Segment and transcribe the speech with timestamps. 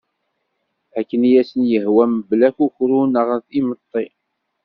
[0.99, 3.27] Akken i asen-yehwa mebla akukru neɣ
[3.59, 4.05] imeṭi.